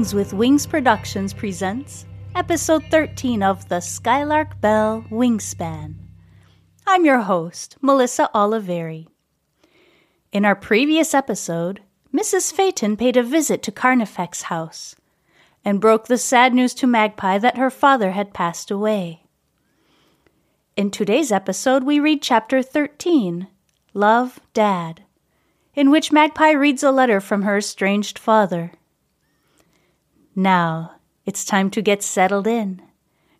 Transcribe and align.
Things 0.00 0.14
with 0.14 0.32
Wings 0.32 0.66
Productions 0.66 1.34
presents 1.34 2.06
episode 2.34 2.82
13 2.90 3.42
of 3.42 3.68
the 3.68 3.80
Skylark 3.80 4.58
Bell 4.62 5.04
Wingspan. 5.10 5.94
I'm 6.86 7.04
your 7.04 7.18
host, 7.18 7.76
Melissa 7.82 8.30
Oliveri. 8.34 9.08
In 10.32 10.46
our 10.46 10.56
previous 10.56 11.12
episode, 11.12 11.82
Mrs. 12.14 12.50
Phaeton 12.50 12.96
paid 12.96 13.18
a 13.18 13.22
visit 13.22 13.62
to 13.64 13.70
Carnifex 13.70 14.44
House 14.44 14.96
and 15.66 15.82
broke 15.82 16.06
the 16.06 16.16
sad 16.16 16.54
news 16.54 16.72
to 16.76 16.86
Magpie 16.86 17.36
that 17.36 17.58
her 17.58 17.68
father 17.68 18.12
had 18.12 18.32
passed 18.32 18.70
away. 18.70 19.24
In 20.78 20.90
today's 20.90 21.30
episode, 21.30 21.84
we 21.84 22.00
read 22.00 22.22
chapter 22.22 22.62
13, 22.62 23.48
Love, 23.92 24.40
Dad, 24.54 25.02
in 25.74 25.90
which 25.90 26.10
Magpie 26.10 26.52
reads 26.52 26.82
a 26.82 26.90
letter 26.90 27.20
from 27.20 27.42
her 27.42 27.58
estranged 27.58 28.18
father. 28.18 28.72
Now, 30.36 30.92
it's 31.26 31.44
time 31.44 31.70
to 31.70 31.82
get 31.82 32.02
settled 32.02 32.46
in. 32.46 32.82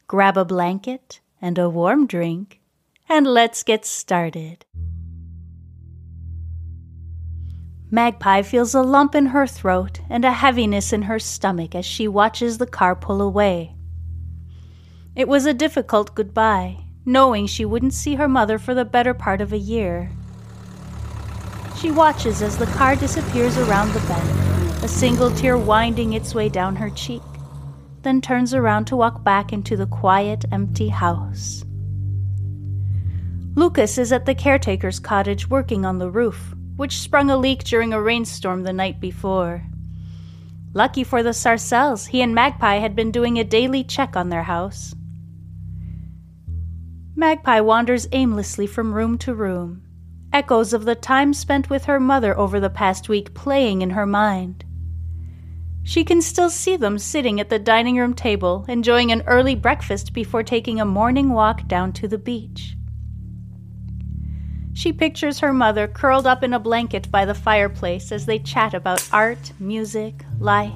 Grab 0.08 0.36
a 0.36 0.44
blanket 0.44 1.20
and 1.40 1.56
a 1.56 1.68
warm 1.68 2.06
drink, 2.06 2.60
and 3.08 3.26
let's 3.26 3.62
get 3.62 3.86
started. 3.86 4.64
Magpie 7.92 8.42
feels 8.42 8.74
a 8.74 8.82
lump 8.82 9.14
in 9.14 9.26
her 9.26 9.46
throat 9.46 10.00
and 10.08 10.24
a 10.24 10.32
heaviness 10.32 10.92
in 10.92 11.02
her 11.02 11.18
stomach 11.18 11.74
as 11.74 11.84
she 11.84 12.06
watches 12.06 12.58
the 12.58 12.66
car 12.66 12.94
pull 12.94 13.20
away. 13.20 13.74
It 15.16 15.26
was 15.26 15.46
a 15.46 15.54
difficult 15.54 16.14
goodbye, 16.14 16.84
knowing 17.04 17.46
she 17.46 17.64
wouldn't 17.64 17.94
see 17.94 18.14
her 18.14 18.28
mother 18.28 18.58
for 18.58 18.74
the 18.74 18.84
better 18.84 19.14
part 19.14 19.40
of 19.40 19.52
a 19.52 19.58
year. 19.58 20.10
She 21.80 21.90
watches 21.90 22.42
as 22.42 22.58
the 22.58 22.66
car 22.66 22.94
disappears 22.94 23.56
around 23.56 23.94
the 23.94 24.00
bend, 24.00 24.84
a 24.84 24.88
single 24.88 25.30
tear 25.30 25.56
winding 25.56 26.12
its 26.12 26.34
way 26.34 26.50
down 26.50 26.76
her 26.76 26.90
cheek, 26.90 27.22
then 28.02 28.20
turns 28.20 28.52
around 28.52 28.84
to 28.86 28.96
walk 28.96 29.24
back 29.24 29.50
into 29.50 29.78
the 29.78 29.86
quiet, 29.86 30.44
empty 30.52 30.90
house. 30.90 31.64
Lucas 33.54 33.96
is 33.96 34.12
at 34.12 34.26
the 34.26 34.34
caretaker's 34.34 35.00
cottage 35.00 35.48
working 35.48 35.86
on 35.86 35.96
the 35.96 36.10
roof, 36.10 36.54
which 36.76 36.98
sprung 36.98 37.30
a 37.30 37.36
leak 37.38 37.64
during 37.64 37.94
a 37.94 38.02
rainstorm 38.02 38.62
the 38.62 38.74
night 38.74 39.00
before. 39.00 39.62
Lucky 40.74 41.02
for 41.02 41.22
the 41.22 41.32
Sarcells, 41.32 42.08
he 42.08 42.20
and 42.20 42.34
Magpie 42.34 42.76
had 42.76 42.94
been 42.94 43.10
doing 43.10 43.38
a 43.38 43.44
daily 43.44 43.84
check 43.84 44.16
on 44.16 44.28
their 44.28 44.42
house. 44.42 44.94
Magpie 47.16 47.60
wanders 47.60 48.06
aimlessly 48.12 48.66
from 48.66 48.92
room 48.92 49.16
to 49.16 49.34
room, 49.34 49.82
echoes 50.32 50.72
of 50.72 50.84
the 50.84 50.94
time 50.94 51.34
spent 51.34 51.68
with 51.68 51.84
her 51.86 52.00
mother 52.00 52.38
over 52.38 52.60
the 52.60 52.70
past 52.70 53.08
week 53.08 53.34
playing 53.34 53.82
in 53.82 53.90
her 53.90 54.06
mind. 54.06 54.64
She 55.82 56.04
can 56.04 56.22
still 56.22 56.50
see 56.50 56.76
them 56.76 56.98
sitting 56.98 57.40
at 57.40 57.48
the 57.48 57.58
dining 57.58 57.96
room 57.96 58.14
table, 58.14 58.64
enjoying 58.68 59.10
an 59.10 59.22
early 59.26 59.54
breakfast 59.54 60.12
before 60.12 60.42
taking 60.42 60.80
a 60.80 60.84
morning 60.84 61.30
walk 61.30 61.66
down 61.66 61.92
to 61.94 62.06
the 62.06 62.18
beach. 62.18 62.76
She 64.72 64.92
pictures 64.92 65.40
her 65.40 65.52
mother 65.52 65.88
curled 65.88 66.26
up 66.26 66.42
in 66.42 66.54
a 66.54 66.60
blanket 66.60 67.10
by 67.10 67.24
the 67.24 67.34
fireplace 67.34 68.12
as 68.12 68.26
they 68.26 68.38
chat 68.38 68.72
about 68.72 69.08
art, 69.12 69.52
music, 69.58 70.24
life. 70.38 70.72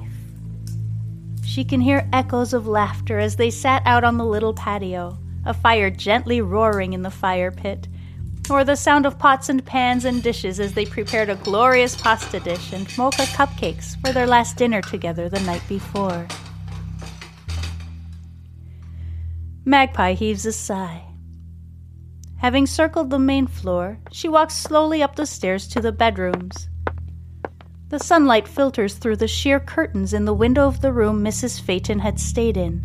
She 1.45 1.63
can 1.63 1.79
hear 1.79 2.09
echoes 2.11 2.53
of 2.53 2.67
laughter 2.67 3.19
as 3.19 3.37
they 3.37 3.49
sat 3.49 3.81
out 3.85 4.03
on 4.03 4.17
the 4.17 4.25
little 4.25 4.53
patio, 4.53 5.17
a 5.45 5.53
fire 5.53 5.89
gently 5.89 6.41
roaring 6.41 6.93
in 6.93 7.03
the 7.03 7.09
fire 7.09 7.51
pit, 7.51 7.87
or 8.49 8.63
the 8.63 8.75
sound 8.75 9.05
of 9.05 9.17
pots 9.17 9.49
and 9.49 9.65
pans 9.65 10.05
and 10.05 10.21
dishes 10.21 10.59
as 10.59 10.73
they 10.73 10.85
prepared 10.85 11.29
a 11.29 11.35
glorious 11.35 11.95
pasta 11.95 12.39
dish 12.39 12.73
and 12.73 12.97
mocha 12.97 13.23
cupcakes 13.23 13.99
for 14.01 14.13
their 14.13 14.27
last 14.27 14.57
dinner 14.57 14.81
together 14.81 15.29
the 15.29 15.39
night 15.41 15.63
before. 15.67 16.27
Magpie 19.65 20.13
heaves 20.13 20.45
a 20.45 20.51
sigh. 20.51 21.03
Having 22.37 22.67
circled 22.67 23.09
the 23.09 23.17
main 23.17 23.47
floor, 23.47 23.97
she 24.11 24.29
walks 24.29 24.55
slowly 24.55 25.01
up 25.01 25.15
the 25.15 25.25
stairs 25.25 25.67
to 25.69 25.81
the 25.81 25.91
bedrooms. 25.91 26.69
The 27.89 27.99
sunlight 27.99 28.47
filters 28.47 28.95
through 28.95 29.15
the 29.17 29.27
sheer 29.27 29.59
curtains 29.59 30.13
in 30.13 30.25
the 30.25 30.33
window 30.33 30.67
of 30.67 30.81
the 30.81 30.91
room 30.91 31.23
Mrs. 31.23 31.61
Phaeton 31.61 31.99
had 31.99 32.19
stayed 32.19 32.57
in, 32.57 32.83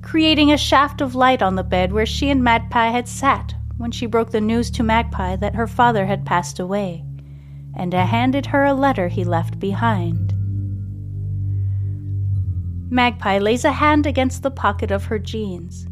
creating 0.00 0.52
a 0.52 0.56
shaft 0.56 1.00
of 1.00 1.14
light 1.14 1.42
on 1.42 1.56
the 1.56 1.62
bed 1.62 1.92
where 1.92 2.06
she 2.06 2.30
and 2.30 2.42
Magpie 2.42 2.90
had 2.90 3.08
sat 3.08 3.54
when 3.82 3.90
she 3.90 4.06
broke 4.06 4.30
the 4.30 4.40
news 4.40 4.70
to 4.70 4.82
Magpie 4.84 5.34
that 5.34 5.56
her 5.56 5.66
father 5.66 6.06
had 6.06 6.24
passed 6.24 6.60
away, 6.60 7.04
and 7.74 7.92
handed 7.92 8.46
her 8.46 8.64
a 8.64 8.72
letter 8.72 9.08
he 9.08 9.24
left 9.24 9.58
behind. 9.58 10.32
Magpie 12.92 13.38
lays 13.38 13.64
a 13.64 13.72
hand 13.72 14.06
against 14.06 14.44
the 14.44 14.52
pocket 14.52 14.92
of 14.92 15.06
her 15.06 15.18
jeans. 15.18 15.88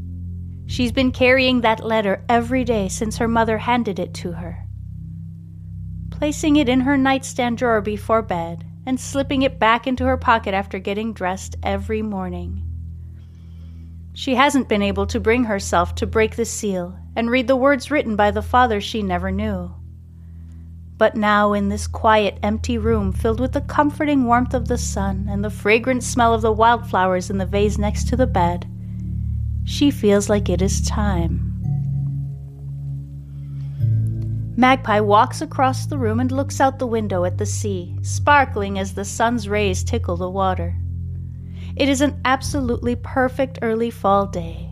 She's 0.66 0.92
been 0.92 1.10
carrying 1.10 1.62
that 1.62 1.84
letter 1.84 2.24
every 2.28 2.62
day 2.62 2.86
since 2.86 3.16
her 3.16 3.26
mother 3.26 3.58
handed 3.58 3.98
it 3.98 4.14
to 4.14 4.30
her. 4.32 4.64
Placing 6.12 6.56
it 6.56 6.68
in 6.68 6.82
her 6.82 6.96
nightstand 6.96 7.58
drawer 7.58 7.80
before 7.80 8.22
bed 8.22 8.64
and 8.86 9.00
slipping 9.00 9.42
it 9.42 9.58
back 9.58 9.88
into 9.88 10.04
her 10.04 10.16
pocket 10.16 10.54
after 10.54 10.78
getting 10.78 11.12
dressed 11.12 11.56
every 11.64 12.02
morning. 12.02 12.69
She 14.20 14.34
hasn't 14.34 14.68
been 14.68 14.82
able 14.82 15.06
to 15.06 15.18
bring 15.18 15.44
herself 15.44 15.94
to 15.94 16.06
break 16.06 16.36
the 16.36 16.44
seal 16.44 16.94
and 17.16 17.30
read 17.30 17.48
the 17.48 17.56
words 17.56 17.90
written 17.90 18.16
by 18.16 18.30
the 18.30 18.42
father 18.42 18.78
she 18.78 19.02
never 19.02 19.30
knew. 19.30 19.74
But 20.98 21.16
now, 21.16 21.54
in 21.54 21.70
this 21.70 21.86
quiet, 21.86 22.38
empty 22.42 22.76
room 22.76 23.12
filled 23.14 23.40
with 23.40 23.52
the 23.52 23.62
comforting 23.62 24.26
warmth 24.26 24.52
of 24.52 24.68
the 24.68 24.76
sun 24.76 25.26
and 25.30 25.42
the 25.42 25.48
fragrant 25.48 26.02
smell 26.02 26.34
of 26.34 26.42
the 26.42 26.52
wildflowers 26.52 27.30
in 27.30 27.38
the 27.38 27.46
vase 27.46 27.78
next 27.78 28.08
to 28.08 28.16
the 28.16 28.26
bed, 28.26 28.68
she 29.64 29.90
feels 29.90 30.28
like 30.28 30.50
it 30.50 30.60
is 30.60 30.82
time. 30.82 31.54
Magpie 34.54 35.00
walks 35.00 35.40
across 35.40 35.86
the 35.86 35.96
room 35.96 36.20
and 36.20 36.30
looks 36.30 36.60
out 36.60 36.78
the 36.78 36.86
window 36.86 37.24
at 37.24 37.38
the 37.38 37.46
sea, 37.46 37.96
sparkling 38.02 38.78
as 38.78 38.92
the 38.92 39.06
sun's 39.06 39.48
rays 39.48 39.82
tickle 39.82 40.18
the 40.18 40.28
water. 40.28 40.76
It 41.76 41.88
is 41.88 42.00
an 42.00 42.20
absolutely 42.24 42.96
perfect 42.96 43.58
early 43.62 43.90
fall 43.90 44.26
day. 44.26 44.70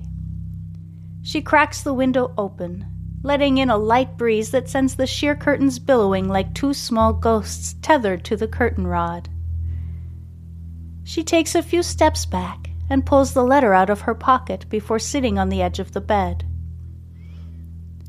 She 1.22 1.42
cracks 1.42 1.82
the 1.82 1.94
window 1.94 2.32
open, 2.38 2.86
letting 3.22 3.58
in 3.58 3.70
a 3.70 3.76
light 3.76 4.16
breeze 4.16 4.50
that 4.50 4.68
sends 4.68 4.96
the 4.96 5.06
sheer 5.06 5.34
curtains 5.34 5.78
billowing 5.78 6.28
like 6.28 6.54
two 6.54 6.72
small 6.74 7.12
ghosts 7.12 7.74
tethered 7.82 8.24
to 8.24 8.36
the 8.36 8.48
curtain 8.48 8.86
rod. 8.86 9.28
She 11.04 11.22
takes 11.22 11.54
a 11.54 11.62
few 11.62 11.82
steps 11.82 12.26
back 12.26 12.70
and 12.90 13.06
pulls 13.06 13.32
the 13.32 13.44
letter 13.44 13.74
out 13.74 13.90
of 13.90 14.02
her 14.02 14.14
pocket 14.14 14.66
before 14.68 14.98
sitting 14.98 15.38
on 15.38 15.48
the 15.48 15.62
edge 15.62 15.78
of 15.78 15.92
the 15.92 16.00
bed. 16.00 16.44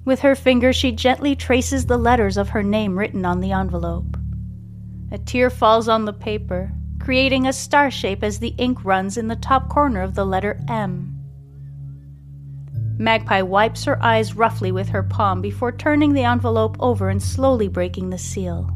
With 0.06 0.22
her 0.22 0.36
finger, 0.36 0.74
she 0.74 0.92
gently 0.92 1.36
traces 1.36 1.86
the 1.86 1.98
letters 1.98 2.38
of 2.38 2.50
her 2.50 2.64
name 2.64 2.98
written 2.98 3.26
on 3.26 3.42
the 3.42 3.52
envelope. 3.52 4.18
A 5.12 5.18
tear 5.18 5.50
falls 5.50 5.88
on 5.88 6.06
the 6.06 6.14
paper, 6.14 6.72
creating 7.10 7.48
a 7.48 7.52
star 7.52 7.90
shape 7.90 8.24
as 8.24 8.38
the 8.38 8.54
ink 8.60 8.86
runs 8.86 9.18
in 9.18 9.28
the 9.28 9.36
top 9.38 9.68
corner 9.68 10.00
of 10.00 10.14
the 10.14 10.24
letter 10.24 10.64
M. 10.70 11.12
Magpie 13.00 13.42
wipes 13.42 13.84
her 13.86 14.00
eyes 14.04 14.36
roughly 14.36 14.72
with 14.72 14.90
her 14.90 15.02
palm 15.02 15.42
before 15.42 15.72
turning 15.72 16.14
the 16.14 16.24
envelope 16.24 16.78
over 16.80 17.10
and 17.10 17.20
slowly 17.20 17.68
breaking 17.68 18.12
the 18.12 18.18
seal. 18.20 18.70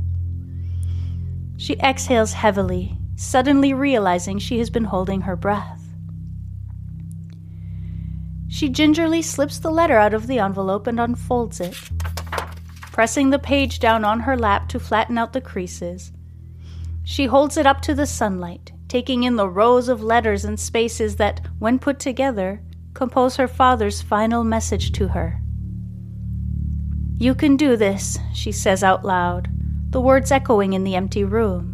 She 1.58 1.76
exhales 1.76 2.34
heavily, 2.34 2.98
suddenly 3.18 3.72
realizing 3.72 4.40
she 4.40 4.58
has 4.58 4.72
been 4.72 4.86
holding 4.86 5.22
her 5.22 5.36
breath. 5.36 5.84
She 8.48 8.68
gingerly 8.68 9.22
slips 9.22 9.60
the 9.60 9.70
letter 9.70 10.00
out 10.00 10.16
of 10.16 10.26
the 10.26 10.40
envelope 10.40 10.88
and 10.88 11.00
unfolds 11.00 11.60
it, 11.60 11.78
pressing 12.92 13.30
the 13.30 13.38
page 13.38 13.78
down 13.78 14.04
on 14.04 14.22
her 14.22 14.36
lap 14.36 14.70
to 14.70 14.80
flatten 14.80 15.20
out 15.20 15.34
the 15.34 15.40
creases. 15.40 16.12
She 17.04 17.26
holds 17.26 17.58
it 17.58 17.66
up 17.66 17.82
to 17.82 17.94
the 17.94 18.08
sunlight, 18.08 18.72
taking 18.88 19.24
in 19.24 19.36
the 19.36 19.50
rows 19.50 19.90
of 19.90 20.02
letters 20.02 20.46
and 20.46 20.60
spaces 20.60 21.18
that, 21.18 21.42
when 21.60 21.80
put 21.80 22.00
together, 22.00 22.62
compose 22.94 23.36
her 23.36 23.48
father's 23.48 24.02
final 24.02 24.44
message 24.44 24.92
to 24.94 25.10
her. 25.10 25.42
You 27.18 27.36
can 27.36 27.58
do 27.58 27.76
this, 27.76 28.18
she 28.34 28.52
says 28.52 28.84
out 28.84 29.04
loud, 29.04 29.50
the 29.92 30.02
words 30.02 30.32
echoing 30.32 30.74
in 30.74 30.84
the 30.84 30.96
empty 30.96 31.24
room. 31.24 31.70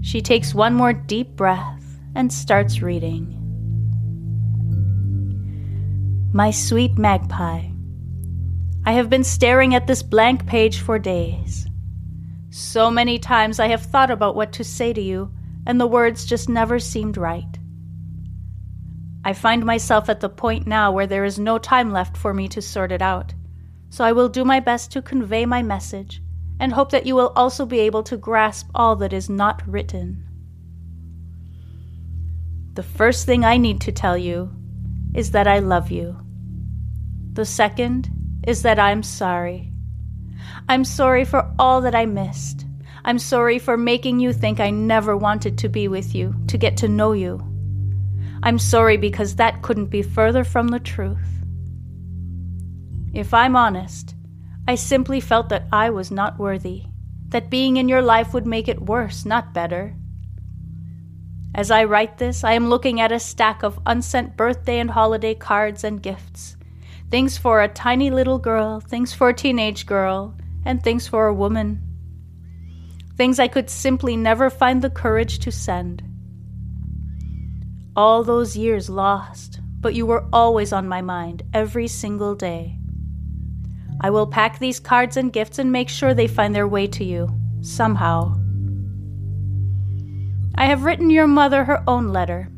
She 0.00 0.20
takes 0.20 0.54
one 0.54 0.74
more 0.74 0.92
deep 0.92 1.36
breath 1.36 1.82
and 2.14 2.32
starts 2.32 2.82
reading. 2.82 3.40
My 6.32 6.50
sweet 6.50 6.98
magpie, 6.98 7.68
I 8.86 8.92
have 8.92 9.08
been 9.08 9.24
staring 9.24 9.74
at 9.74 9.86
this 9.86 10.02
blank 10.02 10.46
page 10.46 10.80
for 10.80 10.98
days. 10.98 11.66
So 12.56 12.88
many 12.88 13.18
times 13.18 13.58
I 13.58 13.66
have 13.66 13.82
thought 13.82 14.12
about 14.12 14.36
what 14.36 14.52
to 14.52 14.62
say 14.62 14.92
to 14.92 15.00
you, 15.00 15.32
and 15.66 15.80
the 15.80 15.88
words 15.88 16.24
just 16.24 16.48
never 16.48 16.78
seemed 16.78 17.16
right. 17.16 17.58
I 19.24 19.32
find 19.32 19.64
myself 19.64 20.08
at 20.08 20.20
the 20.20 20.28
point 20.28 20.64
now 20.64 20.92
where 20.92 21.08
there 21.08 21.24
is 21.24 21.36
no 21.36 21.58
time 21.58 21.90
left 21.90 22.16
for 22.16 22.32
me 22.32 22.46
to 22.50 22.62
sort 22.62 22.92
it 22.92 23.02
out, 23.02 23.34
so 23.90 24.04
I 24.04 24.12
will 24.12 24.28
do 24.28 24.44
my 24.44 24.60
best 24.60 24.92
to 24.92 25.02
convey 25.02 25.44
my 25.46 25.64
message 25.64 26.22
and 26.60 26.72
hope 26.72 26.92
that 26.92 27.06
you 27.06 27.16
will 27.16 27.32
also 27.34 27.66
be 27.66 27.80
able 27.80 28.04
to 28.04 28.16
grasp 28.16 28.68
all 28.72 28.94
that 28.96 29.12
is 29.12 29.28
not 29.28 29.66
written. 29.66 30.24
The 32.74 32.84
first 32.84 33.26
thing 33.26 33.44
I 33.44 33.56
need 33.56 33.80
to 33.80 33.90
tell 33.90 34.16
you 34.16 34.52
is 35.12 35.32
that 35.32 35.48
I 35.48 35.58
love 35.58 35.90
you. 35.90 36.16
The 37.32 37.46
second 37.46 38.10
is 38.46 38.62
that 38.62 38.78
I'm 38.78 39.02
sorry. 39.02 39.73
I'm 40.68 40.84
sorry 40.84 41.24
for 41.24 41.52
all 41.58 41.80
that 41.82 41.94
I 41.94 42.06
missed. 42.06 42.66
I'm 43.04 43.18
sorry 43.18 43.58
for 43.58 43.76
making 43.76 44.20
you 44.20 44.32
think 44.32 44.60
I 44.60 44.70
never 44.70 45.16
wanted 45.16 45.58
to 45.58 45.68
be 45.68 45.88
with 45.88 46.14
you, 46.14 46.34
to 46.46 46.56
get 46.56 46.76
to 46.78 46.88
know 46.88 47.12
you. 47.12 47.40
I'm 48.42 48.58
sorry 48.58 48.96
because 48.96 49.36
that 49.36 49.62
couldn't 49.62 49.86
be 49.86 50.02
further 50.02 50.44
from 50.44 50.68
the 50.68 50.80
truth. 50.80 51.28
If 53.12 53.32
I'm 53.32 53.56
honest, 53.56 54.14
I 54.66 54.74
simply 54.74 55.20
felt 55.20 55.50
that 55.50 55.66
I 55.72 55.90
was 55.90 56.10
not 56.10 56.38
worthy, 56.38 56.84
that 57.28 57.50
being 57.50 57.76
in 57.76 57.88
your 57.88 58.02
life 58.02 58.32
would 58.32 58.46
make 58.46 58.68
it 58.68 58.82
worse, 58.82 59.24
not 59.24 59.52
better. 59.52 59.94
As 61.54 61.70
I 61.70 61.84
write 61.84 62.18
this, 62.18 62.42
I 62.42 62.52
am 62.52 62.68
looking 62.68 63.00
at 63.00 63.12
a 63.12 63.20
stack 63.20 63.62
of 63.62 63.78
unsent 63.86 64.36
birthday 64.36 64.80
and 64.80 64.90
holiday 64.90 65.34
cards 65.34 65.84
and 65.84 66.02
gifts. 66.02 66.56
Things 67.14 67.38
for 67.38 67.62
a 67.62 67.68
tiny 67.68 68.10
little 68.10 68.40
girl, 68.40 68.80
things 68.80 69.14
for 69.14 69.28
a 69.28 69.32
teenage 69.32 69.86
girl, 69.86 70.36
and 70.64 70.82
things 70.82 71.06
for 71.06 71.28
a 71.28 71.32
woman. 71.32 71.80
Things 73.16 73.38
I 73.38 73.46
could 73.46 73.70
simply 73.70 74.16
never 74.16 74.50
find 74.50 74.82
the 74.82 74.90
courage 74.90 75.38
to 75.38 75.52
send. 75.52 76.02
All 77.94 78.24
those 78.24 78.56
years 78.56 78.90
lost, 78.90 79.60
but 79.80 79.94
you 79.94 80.06
were 80.06 80.26
always 80.32 80.72
on 80.72 80.88
my 80.88 81.02
mind 81.02 81.44
every 81.54 81.86
single 81.86 82.34
day. 82.34 82.80
I 84.00 84.10
will 84.10 84.26
pack 84.26 84.58
these 84.58 84.80
cards 84.80 85.16
and 85.16 85.32
gifts 85.32 85.60
and 85.60 85.70
make 85.70 85.88
sure 85.88 86.14
they 86.14 86.26
find 86.26 86.52
their 86.52 86.66
way 86.66 86.88
to 86.88 87.04
you, 87.04 87.28
somehow. 87.60 88.34
I 90.56 90.66
have 90.66 90.82
written 90.82 91.10
your 91.10 91.28
mother 91.28 91.62
her 91.62 91.84
own 91.86 92.08
letter, 92.08 92.48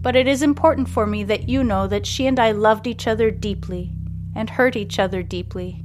but 0.00 0.16
it 0.16 0.26
is 0.26 0.42
important 0.42 0.88
for 0.88 1.06
me 1.06 1.24
that 1.24 1.48
you 1.48 1.64
know 1.64 1.86
that 1.86 2.06
she 2.06 2.26
and 2.26 2.38
I 2.38 2.52
loved 2.52 2.86
each 2.86 3.06
other 3.06 3.30
deeply 3.30 3.92
and 4.34 4.50
hurt 4.50 4.76
each 4.76 4.98
other 4.98 5.22
deeply. 5.22 5.84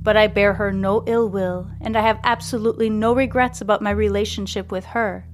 But 0.00 0.16
I 0.16 0.28
bear 0.28 0.54
her 0.54 0.72
no 0.72 1.02
ill 1.06 1.28
will, 1.28 1.70
and 1.80 1.96
I 1.96 2.02
have 2.02 2.20
absolutely 2.22 2.88
no 2.88 3.14
regrets 3.14 3.60
about 3.60 3.82
my 3.82 3.90
relationship 3.90 4.70
with 4.70 4.84
her, 4.86 5.26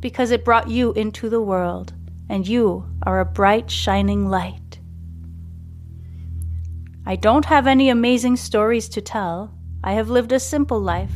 because 0.00 0.30
it 0.30 0.44
brought 0.44 0.68
you 0.68 0.92
into 0.94 1.28
the 1.28 1.40
world, 1.40 1.94
and 2.28 2.46
you 2.46 2.84
are 3.04 3.20
a 3.20 3.24
bright, 3.24 3.70
shining 3.70 4.28
light. 4.28 4.80
I 7.06 7.16
don't 7.16 7.46
have 7.46 7.66
any 7.66 7.88
amazing 7.88 8.36
stories 8.36 8.88
to 8.90 9.00
tell. 9.00 9.54
I 9.82 9.92
have 9.92 10.10
lived 10.10 10.32
a 10.32 10.40
simple 10.40 10.80
life. 10.80 11.12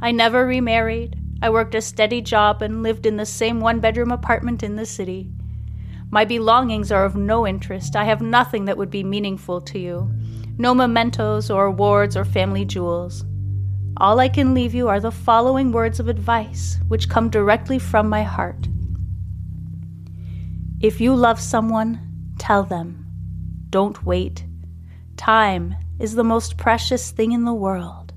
I 0.00 0.10
never 0.10 0.46
remarried. 0.46 1.18
I 1.42 1.50
worked 1.50 1.74
a 1.74 1.80
steady 1.80 2.20
job 2.20 2.62
and 2.62 2.84
lived 2.84 3.04
in 3.04 3.16
the 3.16 3.26
same 3.26 3.58
one 3.58 3.80
bedroom 3.80 4.12
apartment 4.12 4.62
in 4.62 4.76
the 4.76 4.86
city. 4.86 5.28
My 6.08 6.24
belongings 6.24 6.92
are 6.92 7.04
of 7.04 7.16
no 7.16 7.48
interest. 7.48 7.96
I 7.96 8.04
have 8.04 8.20
nothing 8.22 8.66
that 8.66 8.78
would 8.78 8.90
be 8.90 9.02
meaningful 9.02 9.60
to 9.62 9.78
you. 9.80 10.08
No 10.56 10.72
mementos 10.72 11.50
or 11.50 11.64
awards 11.64 12.16
or 12.16 12.24
family 12.24 12.64
jewels. 12.64 13.24
All 13.96 14.20
I 14.20 14.28
can 14.28 14.54
leave 14.54 14.72
you 14.72 14.86
are 14.88 15.00
the 15.00 15.10
following 15.10 15.72
words 15.72 15.98
of 15.98 16.06
advice, 16.06 16.78
which 16.86 17.08
come 17.08 17.28
directly 17.28 17.80
from 17.80 18.08
my 18.08 18.22
heart. 18.22 18.68
If 20.80 21.00
you 21.00 21.12
love 21.12 21.40
someone, 21.40 22.34
tell 22.38 22.62
them. 22.62 23.04
Don't 23.68 24.04
wait. 24.04 24.44
Time 25.16 25.74
is 25.98 26.14
the 26.14 26.22
most 26.22 26.56
precious 26.56 27.10
thing 27.10 27.32
in 27.32 27.44
the 27.44 27.52
world. 27.52 28.12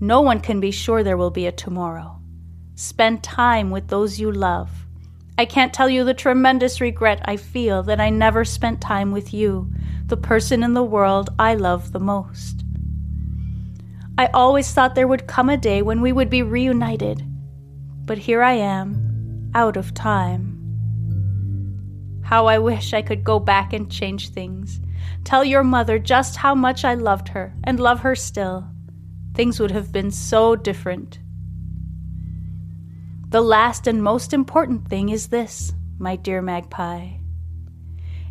No 0.00 0.20
one 0.20 0.40
can 0.40 0.58
be 0.58 0.72
sure 0.72 1.04
there 1.04 1.16
will 1.16 1.30
be 1.30 1.46
a 1.46 1.52
tomorrow. 1.52 2.19
Spend 2.80 3.22
time 3.22 3.70
with 3.70 3.88
those 3.88 4.18
you 4.18 4.32
love. 4.32 4.70
I 5.36 5.44
can't 5.44 5.74
tell 5.74 5.90
you 5.90 6.02
the 6.02 6.14
tremendous 6.14 6.80
regret 6.80 7.20
I 7.26 7.36
feel 7.36 7.82
that 7.82 8.00
I 8.00 8.08
never 8.08 8.42
spent 8.42 8.80
time 8.80 9.12
with 9.12 9.34
you, 9.34 9.70
the 10.06 10.16
person 10.16 10.62
in 10.62 10.72
the 10.72 10.82
world 10.82 11.28
I 11.38 11.56
love 11.56 11.92
the 11.92 12.00
most. 12.00 12.64
I 14.16 14.28
always 14.32 14.72
thought 14.72 14.94
there 14.94 15.06
would 15.06 15.26
come 15.26 15.50
a 15.50 15.58
day 15.58 15.82
when 15.82 16.00
we 16.00 16.10
would 16.10 16.30
be 16.30 16.42
reunited, 16.42 17.22
but 18.06 18.16
here 18.16 18.42
I 18.42 18.54
am, 18.54 19.50
out 19.54 19.76
of 19.76 19.92
time. 19.92 20.56
How 22.22 22.46
I 22.46 22.58
wish 22.58 22.94
I 22.94 23.02
could 23.02 23.24
go 23.24 23.38
back 23.38 23.74
and 23.74 23.92
change 23.92 24.30
things 24.30 24.80
Tell 25.24 25.44
your 25.44 25.62
mother 25.62 25.98
just 25.98 26.36
how 26.36 26.54
much 26.54 26.82
I 26.82 26.94
loved 26.94 27.28
her 27.28 27.54
and 27.62 27.78
love 27.78 28.00
her 28.00 28.16
still. 28.16 28.66
Things 29.34 29.60
would 29.60 29.70
have 29.70 29.92
been 29.92 30.10
so 30.10 30.56
different. 30.56 31.18
The 33.30 33.40
last 33.40 33.86
and 33.86 34.02
most 34.02 34.32
important 34.32 34.88
thing 34.88 35.10
is 35.10 35.28
this, 35.28 35.72
my 36.00 36.16
dear 36.16 36.42
magpie. 36.42 37.10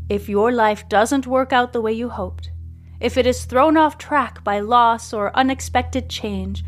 If 0.10 0.28
your 0.28 0.52
life 0.52 0.90
doesn't 0.90 1.26
work 1.26 1.54
out 1.54 1.72
the 1.72 1.80
way 1.80 1.94
you 1.94 2.10
hoped, 2.10 2.52
if 3.00 3.16
it 3.16 3.26
is 3.26 3.46
thrown 3.46 3.78
off 3.78 3.98
track 3.98 4.44
by 4.44 4.60
loss 4.60 5.14
or 5.14 5.34
unexpected 5.38 6.10
change, 6.10 6.66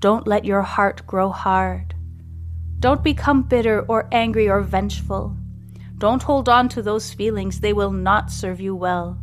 don't 0.00 0.26
let 0.26 0.44
your 0.44 0.62
heart 0.62 1.06
grow 1.06 1.28
hard. 1.28 1.94
Don't 2.80 3.04
become 3.04 3.44
bitter 3.44 3.82
or 3.82 4.08
angry 4.10 4.48
or 4.48 4.62
vengeful. 4.62 5.36
Don't 5.98 6.24
hold 6.24 6.48
on 6.48 6.68
to 6.70 6.82
those 6.82 7.14
feelings, 7.14 7.60
they 7.60 7.72
will 7.72 7.92
not 7.92 8.32
serve 8.32 8.60
you 8.60 8.74
well. 8.74 9.20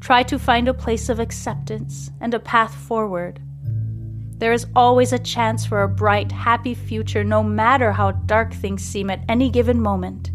Try 0.00 0.22
to 0.22 0.38
find 0.38 0.68
a 0.68 0.72
place 0.72 1.10
of 1.10 1.20
acceptance 1.20 2.10
and 2.18 2.32
a 2.32 2.40
path 2.40 2.74
forward. 2.74 3.42
There 4.42 4.52
is 4.52 4.66
always 4.74 5.12
a 5.12 5.20
chance 5.20 5.64
for 5.64 5.84
a 5.84 5.88
bright, 5.88 6.32
happy 6.32 6.74
future, 6.74 7.22
no 7.22 7.44
matter 7.44 7.92
how 7.92 8.10
dark 8.10 8.52
things 8.52 8.82
seem 8.82 9.08
at 9.08 9.22
any 9.28 9.48
given 9.48 9.80
moment. 9.80 10.32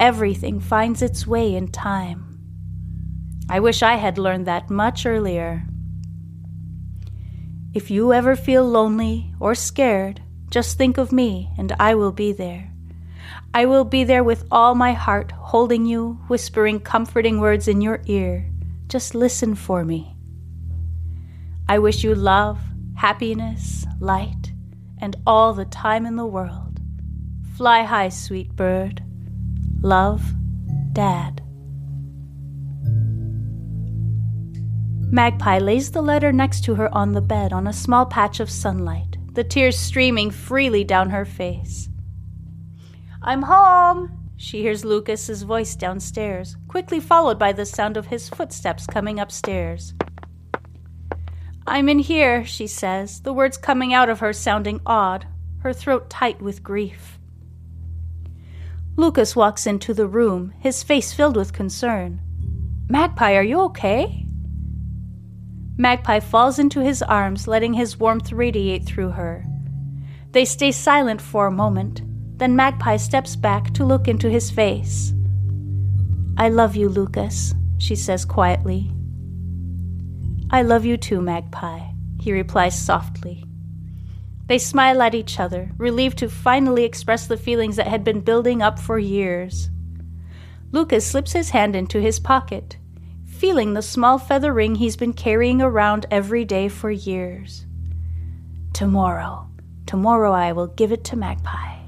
Everything 0.00 0.58
finds 0.58 1.02
its 1.02 1.26
way 1.26 1.54
in 1.54 1.68
time. 1.68 2.40
I 3.50 3.60
wish 3.60 3.82
I 3.82 3.96
had 3.96 4.16
learned 4.16 4.46
that 4.46 4.70
much 4.70 5.04
earlier. 5.04 5.66
If 7.74 7.90
you 7.90 8.14
ever 8.14 8.34
feel 8.34 8.64
lonely 8.64 9.34
or 9.38 9.54
scared, 9.54 10.22
just 10.48 10.78
think 10.78 10.96
of 10.96 11.12
me 11.12 11.50
and 11.58 11.70
I 11.78 11.94
will 11.94 12.12
be 12.12 12.32
there. 12.32 12.72
I 13.52 13.66
will 13.66 13.84
be 13.84 14.04
there 14.04 14.24
with 14.24 14.46
all 14.50 14.74
my 14.74 14.94
heart, 14.94 15.32
holding 15.32 15.84
you, 15.84 16.18
whispering 16.28 16.80
comforting 16.80 17.40
words 17.40 17.68
in 17.68 17.82
your 17.82 18.00
ear 18.06 18.48
just 18.88 19.14
listen 19.14 19.54
for 19.54 19.84
me. 19.84 20.16
I 21.68 21.78
wish 21.78 22.04
you 22.04 22.14
love, 22.14 22.58
happiness, 22.96 23.86
light, 24.00 24.52
and 24.98 25.16
all 25.26 25.52
the 25.52 25.64
time 25.64 26.06
in 26.06 26.16
the 26.16 26.26
world. 26.26 26.80
Fly 27.56 27.82
high, 27.82 28.08
sweet 28.08 28.54
bird. 28.54 29.02
Love, 29.80 30.22
Dad. 30.92 31.42
Magpie 35.10 35.58
lays 35.58 35.90
the 35.90 36.00
letter 36.00 36.32
next 36.32 36.64
to 36.64 36.74
her 36.76 36.92
on 36.94 37.12
the 37.12 37.20
bed 37.20 37.52
on 37.52 37.66
a 37.66 37.72
small 37.72 38.06
patch 38.06 38.40
of 38.40 38.48
sunlight, 38.48 39.18
the 39.34 39.44
tears 39.44 39.78
streaming 39.78 40.30
freely 40.30 40.84
down 40.84 41.10
her 41.10 41.26
face. 41.26 41.90
I'm 43.20 43.42
home, 43.42 44.22
she 44.36 44.62
hears 44.62 44.84
Lucas's 44.84 45.42
voice 45.42 45.76
downstairs, 45.76 46.56
quickly 46.66 46.98
followed 46.98 47.38
by 47.38 47.52
the 47.52 47.66
sound 47.66 47.96
of 47.96 48.06
his 48.06 48.28
footsteps 48.28 48.86
coming 48.86 49.20
upstairs. 49.20 49.94
I'm 51.66 51.88
in 51.88 52.00
here, 52.00 52.44
she 52.44 52.66
says, 52.66 53.20
the 53.20 53.32
words 53.32 53.56
coming 53.56 53.94
out 53.94 54.08
of 54.08 54.20
her 54.20 54.32
sounding 54.32 54.80
odd, 54.84 55.26
her 55.58 55.72
throat 55.72 56.10
tight 56.10 56.42
with 56.42 56.62
grief. 56.62 57.18
Lucas 58.96 59.36
walks 59.36 59.66
into 59.66 59.94
the 59.94 60.06
room, 60.06 60.52
his 60.58 60.82
face 60.82 61.12
filled 61.12 61.36
with 61.36 61.52
concern. 61.52 62.20
Magpie, 62.88 63.36
are 63.36 63.42
you 63.42 63.60
okay? 63.60 64.26
Magpie 65.78 66.20
falls 66.20 66.58
into 66.58 66.80
his 66.80 67.02
arms, 67.02 67.48
letting 67.48 67.74
his 67.74 67.98
warmth 67.98 68.32
radiate 68.32 68.84
through 68.84 69.10
her. 69.10 69.44
They 70.32 70.44
stay 70.44 70.72
silent 70.72 71.22
for 71.22 71.46
a 71.46 71.52
moment, 71.52 72.02
then 72.38 72.56
Magpie 72.56 72.96
steps 72.96 73.36
back 73.36 73.72
to 73.74 73.84
look 73.84 74.08
into 74.08 74.28
his 74.28 74.50
face. 74.50 75.12
I 76.36 76.48
love 76.48 76.76
you, 76.76 76.88
Lucas, 76.88 77.54
she 77.78 77.94
says 77.94 78.24
quietly. 78.24 78.92
I 80.54 80.60
love 80.60 80.84
you 80.84 80.98
too, 80.98 81.22
Magpie, 81.22 81.80
he 82.20 82.30
replies 82.30 82.78
softly. 82.78 83.46
They 84.48 84.58
smile 84.58 85.00
at 85.00 85.14
each 85.14 85.40
other, 85.40 85.70
relieved 85.78 86.18
to 86.18 86.28
finally 86.28 86.84
express 86.84 87.26
the 87.26 87.38
feelings 87.38 87.76
that 87.76 87.86
had 87.86 88.04
been 88.04 88.20
building 88.20 88.60
up 88.60 88.78
for 88.78 88.98
years. 88.98 89.70
Lucas 90.70 91.06
slips 91.06 91.32
his 91.32 91.48
hand 91.50 91.74
into 91.74 92.02
his 92.02 92.20
pocket, 92.20 92.76
feeling 93.24 93.72
the 93.72 93.80
small 93.80 94.18
feather 94.18 94.52
ring 94.52 94.74
he's 94.74 94.94
been 94.94 95.14
carrying 95.14 95.62
around 95.62 96.04
every 96.10 96.44
day 96.44 96.68
for 96.68 96.90
years. 96.90 97.64
Tomorrow, 98.74 99.48
tomorrow 99.86 100.32
I 100.32 100.52
will 100.52 100.66
give 100.66 100.92
it 100.92 101.04
to 101.04 101.16
Magpie. 101.16 101.78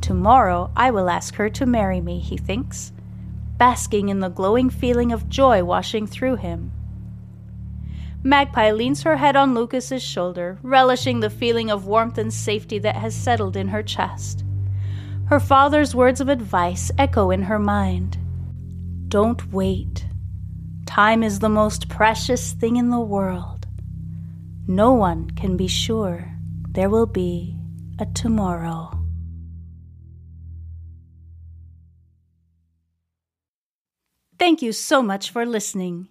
Tomorrow 0.00 0.72
I 0.74 0.90
will 0.90 1.08
ask 1.08 1.36
her 1.36 1.48
to 1.50 1.66
marry 1.66 2.00
me, 2.00 2.18
he 2.18 2.36
thinks, 2.36 2.90
basking 3.58 4.08
in 4.08 4.18
the 4.18 4.28
glowing 4.28 4.70
feeling 4.70 5.12
of 5.12 5.28
joy 5.28 5.62
washing 5.62 6.08
through 6.08 6.36
him. 6.36 6.72
Magpie 8.24 8.72
leans 8.72 9.02
her 9.02 9.16
head 9.16 9.36
on 9.36 9.54
Lucas's 9.54 10.02
shoulder, 10.02 10.58
relishing 10.62 11.20
the 11.20 11.30
feeling 11.30 11.70
of 11.70 11.86
warmth 11.86 12.18
and 12.18 12.32
safety 12.32 12.78
that 12.80 12.96
has 12.96 13.14
settled 13.14 13.56
in 13.56 13.68
her 13.68 13.82
chest. 13.82 14.44
Her 15.26 15.38
father's 15.38 15.94
words 15.94 16.20
of 16.20 16.28
advice 16.28 16.90
echo 16.98 17.30
in 17.30 17.42
her 17.42 17.58
mind. 17.58 18.18
Don't 19.08 19.52
wait. 19.52 20.06
Time 20.86 21.22
is 21.22 21.38
the 21.38 21.48
most 21.48 21.88
precious 21.88 22.52
thing 22.52 22.76
in 22.76 22.90
the 22.90 23.00
world. 23.00 23.66
No 24.66 24.92
one 24.92 25.30
can 25.30 25.56
be 25.56 25.68
sure 25.68 26.34
there 26.70 26.90
will 26.90 27.06
be 27.06 27.56
a 27.98 28.06
tomorrow. 28.06 28.90
Thank 34.38 34.62
you 34.62 34.72
so 34.72 35.02
much 35.02 35.30
for 35.30 35.44
listening. 35.44 36.08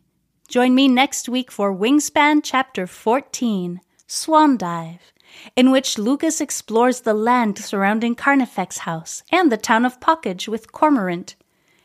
Join 0.47 0.73
me 0.73 0.87
next 0.87 1.27
week 1.27 1.51
for 1.51 1.75
Wingspan 1.75 2.39
Chapter 2.41 2.87
14 2.87 3.81
Swan 4.07 4.55
Dive, 4.55 5.11
in 5.57 5.71
which 5.71 5.97
Lucas 5.97 6.39
explores 6.39 7.01
the 7.01 7.13
land 7.13 7.57
surrounding 7.57 8.15
Carnifex 8.15 8.79
House 8.79 9.23
and 9.29 9.51
the 9.51 9.57
town 9.57 9.83
of 9.83 9.99
Pockage 9.99 10.47
with 10.47 10.71
Cormorant, 10.71 11.35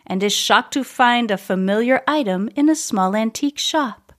and 0.07 0.23
is 0.23 0.33
shocked 0.33 0.75
to 0.75 0.85
find 0.85 1.33
a 1.33 1.37
familiar 1.37 2.03
item 2.07 2.49
in 2.55 2.69
a 2.69 2.77
small 2.77 3.17
antique 3.17 3.59
shop. 3.59 4.13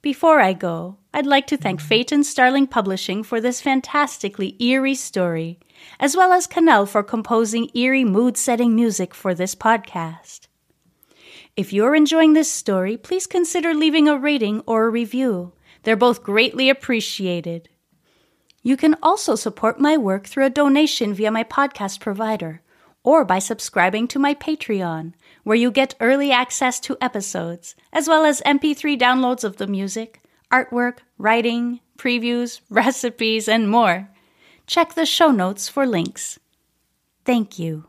Before 0.00 0.40
I 0.40 0.54
go, 0.54 0.96
I'd 1.12 1.26
like 1.26 1.46
to 1.48 1.58
thank 1.58 1.82
Phaeton 1.82 2.24
Starling 2.24 2.66
Publishing 2.66 3.22
for 3.22 3.38
this 3.38 3.60
fantastically 3.60 4.56
eerie 4.62 4.94
story, 4.94 5.58
as 6.00 6.16
well 6.16 6.32
as 6.32 6.46
Cannelle 6.46 6.88
for 6.88 7.02
composing 7.02 7.68
eerie 7.74 8.04
mood 8.04 8.38
setting 8.38 8.74
music 8.74 9.14
for 9.14 9.34
this 9.34 9.54
podcast. 9.54 10.47
If 11.58 11.72
you're 11.72 11.96
enjoying 11.96 12.34
this 12.34 12.48
story, 12.48 12.96
please 12.96 13.26
consider 13.26 13.74
leaving 13.74 14.06
a 14.06 14.16
rating 14.16 14.60
or 14.60 14.84
a 14.84 14.90
review. 14.90 15.54
They're 15.82 15.96
both 15.96 16.22
greatly 16.22 16.70
appreciated. 16.70 17.68
You 18.62 18.76
can 18.76 18.94
also 19.02 19.34
support 19.34 19.80
my 19.80 19.96
work 19.96 20.28
through 20.28 20.44
a 20.46 20.50
donation 20.50 21.14
via 21.14 21.32
my 21.32 21.42
podcast 21.42 21.98
provider 21.98 22.62
or 23.02 23.24
by 23.24 23.40
subscribing 23.40 24.06
to 24.06 24.20
my 24.20 24.34
Patreon, 24.34 25.14
where 25.42 25.56
you 25.56 25.72
get 25.72 25.96
early 25.98 26.30
access 26.30 26.78
to 26.78 26.96
episodes, 27.00 27.74
as 27.92 28.06
well 28.06 28.24
as 28.24 28.40
MP3 28.42 28.96
downloads 28.96 29.42
of 29.42 29.56
the 29.56 29.66
music, 29.66 30.22
artwork, 30.52 30.98
writing, 31.18 31.80
previews, 31.98 32.60
recipes, 32.70 33.48
and 33.48 33.68
more. 33.68 34.08
Check 34.68 34.94
the 34.94 35.04
show 35.04 35.32
notes 35.32 35.68
for 35.68 35.88
links. 35.88 36.38
Thank 37.24 37.58
you. 37.58 37.88